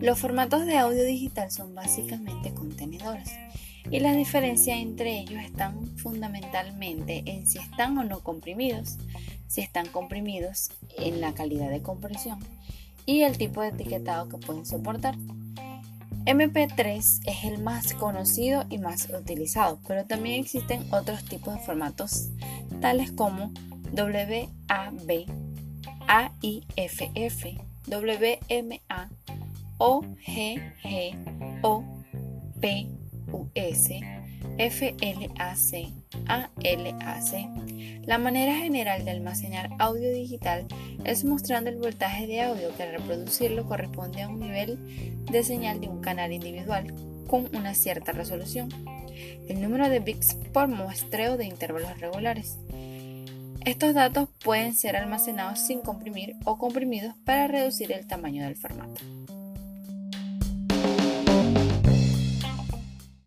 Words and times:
Los 0.00 0.20
formatos 0.20 0.64
de 0.64 0.78
audio 0.78 1.04
digital 1.04 1.50
son 1.50 1.74
básicamente 1.74 2.54
contenedores 2.54 3.30
y 3.90 3.98
las 3.98 4.16
diferencias 4.16 4.78
entre 4.78 5.18
ellos 5.18 5.42
están 5.42 5.86
fundamentalmente 5.96 7.24
en 7.26 7.48
si 7.48 7.58
están 7.58 7.98
o 7.98 8.04
no 8.04 8.20
comprimidos, 8.20 8.96
si 9.48 9.60
están 9.60 9.86
comprimidos 9.88 10.70
en 10.96 11.20
la 11.20 11.34
calidad 11.34 11.68
de 11.68 11.82
compresión 11.82 12.38
y 13.06 13.22
el 13.22 13.38
tipo 13.38 13.60
de 13.60 13.68
etiquetado 13.68 14.28
que 14.28 14.38
pueden 14.38 14.64
soportar. 14.64 15.16
MP3 16.26 16.98
es 17.26 17.44
el 17.44 17.58
más 17.58 17.92
conocido 17.94 18.66
y 18.68 18.78
más 18.78 19.08
utilizado, 19.08 19.80
pero 19.88 20.04
también 20.04 20.40
existen 20.40 20.86
otros 20.92 21.24
tipos 21.24 21.54
de 21.54 21.60
formatos 21.60 22.28
tales 22.80 23.10
como 23.10 23.52
WAV, 23.92 25.26
AIFF, 26.06 27.46
WMA, 27.88 29.08
OGG, 29.78 31.14
OPUS, 31.62 31.90
FLAC, 34.58 35.92
ALAC. 36.26 37.32
La 38.04 38.18
manera 38.18 38.56
general 38.56 39.04
de 39.04 39.12
almacenar 39.12 39.70
audio 39.78 40.10
digital 40.12 40.66
es 41.04 41.24
mostrando 41.24 41.70
el 41.70 41.76
voltaje 41.76 42.26
de 42.26 42.40
audio 42.40 42.74
que 42.76 42.82
al 42.82 42.92
reproducirlo 42.92 43.66
corresponde 43.66 44.22
a 44.22 44.28
un 44.28 44.40
nivel 44.40 45.24
de 45.30 45.44
señal 45.44 45.80
de 45.80 45.88
un 45.88 46.00
canal 46.00 46.32
individual 46.32 46.92
con 47.28 47.54
una 47.54 47.74
cierta 47.74 48.10
resolución, 48.10 48.70
el 49.48 49.60
número 49.60 49.88
de 49.88 50.00
bits 50.00 50.34
por 50.52 50.66
muestreo 50.66 51.36
de 51.36 51.44
intervalos 51.44 52.00
regulares. 52.00 52.58
Estos 53.64 53.94
datos 53.94 54.28
pueden 54.42 54.74
ser 54.74 54.96
almacenados 54.96 55.60
sin 55.60 55.82
comprimir 55.82 56.34
o 56.44 56.58
comprimidos 56.58 57.14
para 57.24 57.46
reducir 57.46 57.92
el 57.92 58.08
tamaño 58.08 58.42
del 58.42 58.56
formato. 58.56 59.02